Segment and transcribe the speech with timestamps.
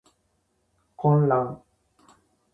[0.97, 1.61] 混乱